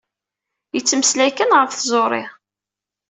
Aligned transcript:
Yettmeslay 0.75 1.31
kan 1.33 1.51
ɣef 1.59 1.71
tẓuri. 1.73 2.23